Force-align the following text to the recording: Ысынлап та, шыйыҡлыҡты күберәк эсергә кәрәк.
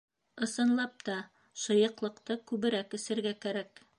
Ысынлап 0.45 1.03
та, 1.09 1.17
шыйыҡлыҡты 1.65 2.39
күберәк 2.53 2.99
эсергә 3.01 3.37
кәрәк. 3.47 3.87